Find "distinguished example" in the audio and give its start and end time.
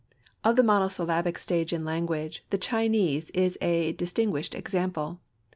3.91-5.19